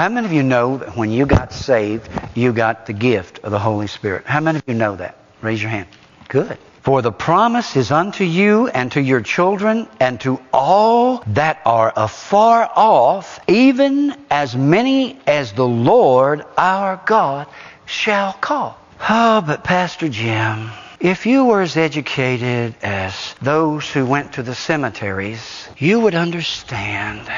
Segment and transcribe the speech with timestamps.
[0.00, 3.50] How many of you know that when you got saved, you got the gift of
[3.50, 4.24] the Holy Spirit?
[4.24, 5.14] How many of you know that?
[5.42, 5.88] Raise your hand.
[6.26, 6.56] Good.
[6.80, 11.92] For the promise is unto you and to your children and to all that are
[11.94, 17.46] afar off, even as many as the Lord our God
[17.84, 18.78] shall call.
[19.06, 24.54] Oh, but Pastor Jim, if you were as educated as those who went to the
[24.54, 27.30] cemeteries, you would understand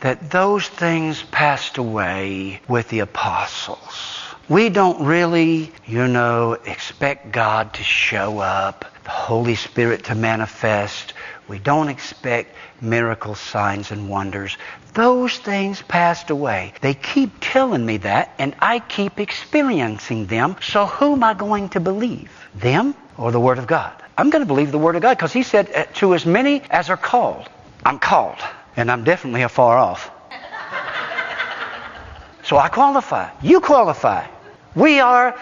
[0.00, 4.18] that those things passed away with the apostles.
[4.48, 11.12] We don't really, you know, expect God to show up, the Holy Spirit to manifest.
[11.46, 14.56] We don't expect miracles, signs and wonders.
[14.94, 16.72] Those things passed away.
[16.80, 20.56] They keep telling me that, and I keep experiencing them.
[20.62, 22.30] So who am I going to believe?
[22.54, 23.92] Them or the Word of God?
[24.18, 26.62] I'm going to believe the Word of God because He said, uh, to as many
[26.70, 27.48] as are called,
[27.84, 28.38] I'm called.
[28.80, 30.10] And I'm definitely afar off.
[32.44, 33.28] So I qualify.
[33.42, 34.26] You qualify.
[34.74, 35.38] We are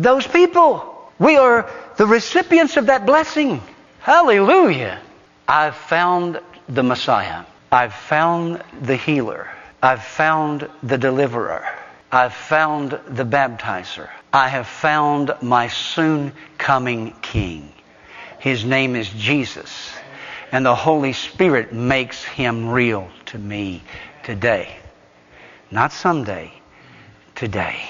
[0.00, 1.08] those people.
[1.16, 3.62] We are the recipients of that blessing.
[4.00, 4.98] Hallelujah.
[5.46, 7.44] I've found the Messiah.
[7.70, 9.48] I've found the healer.
[9.80, 11.64] I've found the deliverer.
[12.10, 14.10] I've found the baptizer.
[14.32, 17.72] I have found my soon coming King.
[18.40, 19.92] His name is Jesus.
[20.52, 23.82] And the Holy Spirit makes him real to me
[24.22, 24.76] today.
[25.70, 26.52] Not someday,
[27.34, 27.80] today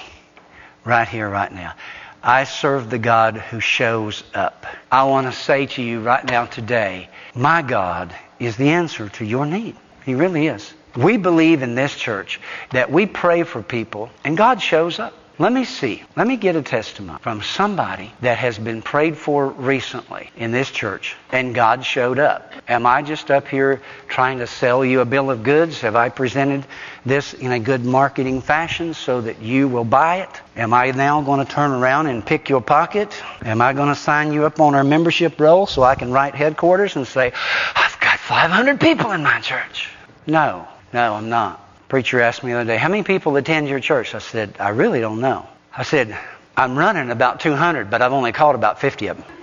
[0.84, 1.74] right here, right now.
[2.22, 4.64] I serve the God who shows up.
[4.90, 9.24] I want to say to you right now today, my God is the answer to
[9.24, 9.76] your need.
[10.04, 10.72] He really is.
[10.96, 12.40] We believe in this church
[12.70, 15.14] that we pray for people and God shows up.
[15.42, 16.04] Let me see.
[16.14, 20.70] Let me get a testimony from somebody that has been prayed for recently in this
[20.70, 22.52] church and God showed up.
[22.68, 25.80] Am I just up here trying to sell you a bill of goods?
[25.80, 26.64] Have I presented
[27.04, 30.30] this in a good marketing fashion so that you will buy it?
[30.54, 33.20] Am I now going to turn around and pick your pocket?
[33.44, 36.36] Am I going to sign you up on our membership roll so I can write
[36.36, 37.32] headquarters and say,
[37.74, 39.90] I've got 500 people in my church?
[40.24, 41.61] No, no, I'm not
[41.92, 44.14] preacher asked me the other day, How many people attend your church?
[44.14, 45.46] I said, I really don't know.
[45.76, 46.18] I said,
[46.56, 49.26] I'm running about 200, but I've only called about 50 of them.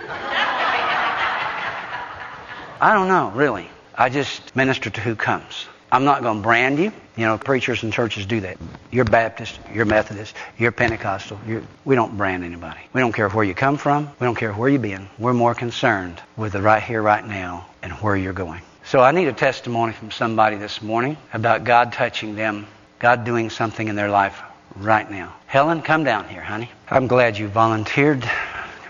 [2.80, 3.70] I don't know, really.
[3.94, 5.66] I just minister to who comes.
[5.92, 6.92] I'm not going to brand you.
[7.16, 8.56] You know, preachers and churches do that.
[8.90, 11.38] You're Baptist, you're Methodist, you're Pentecostal.
[11.46, 12.80] You're, we don't brand anybody.
[12.92, 14.10] We don't care where you come from.
[14.18, 15.08] We don't care where you've been.
[15.20, 18.62] We're more concerned with the right here, right now, and where you're going.
[18.90, 22.66] So I need a testimony from somebody this morning about God touching them,
[22.98, 24.42] God doing something in their life
[24.74, 25.32] right now.
[25.46, 26.68] Helen, come down here, honey.
[26.90, 28.24] I'm glad you volunteered.
[28.24, 28.88] I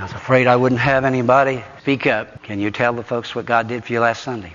[0.00, 1.64] was afraid I wouldn't have anybody.
[1.80, 2.44] Speak up.
[2.44, 4.52] Can you tell the folks what God did for you last Sunday?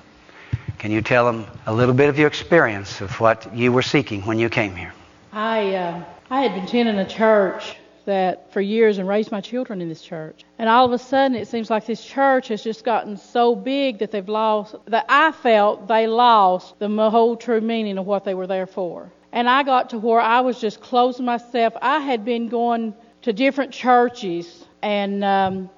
[0.78, 4.22] Can you tell them a little bit of your experience of what you were seeking
[4.22, 4.94] when you came here?
[5.34, 7.76] I uh, I had been attending a church
[8.08, 10.46] that for years and raised my children in this church.
[10.58, 14.00] And all of a sudden, it seems like this church has just gotten so big
[14.00, 18.34] that they've lost, that I felt they lost the whole true meaning of what they
[18.34, 19.12] were there for.
[19.34, 21.74] And I got to where I was just closing myself.
[21.82, 25.70] I had been going to different churches and um,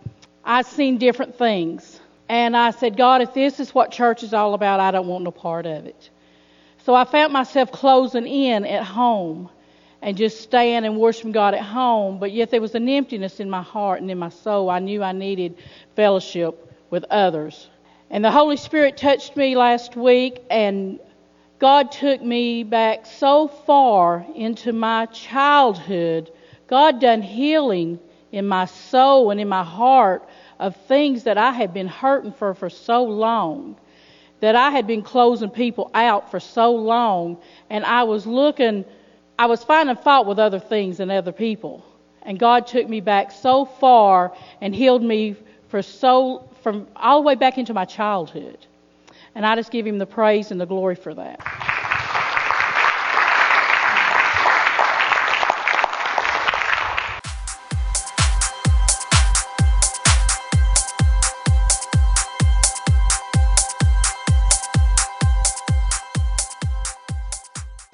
[0.46, 2.00] I'd seen different things.
[2.30, 5.24] And I said, God, if this is what church is all about, I don't want
[5.24, 6.12] no part of it.
[6.86, 9.50] So I found myself closing in at home
[10.02, 13.50] and just staying and worshiping God at home, but yet there was an emptiness in
[13.50, 14.70] my heart and in my soul.
[14.70, 15.58] I knew I needed
[15.96, 17.70] fellowship with others.
[18.10, 21.00] And the Holy Spirit touched me last week, and
[21.60, 26.32] God took me back so far into my childhood.
[26.68, 28.00] God done healing
[28.32, 30.28] in my soul and in my heart
[30.60, 33.76] of things that I had been hurting for for so long,
[34.40, 37.38] that I had been closing people out for so long,
[37.70, 38.86] and I was looking
[39.40, 41.82] I was finding fault with other things and other people.
[42.24, 45.38] And God took me back so far and healed me
[45.70, 48.58] for so from all the way back into my childhood.
[49.36, 51.59] And I just give him the praise and the glory for that.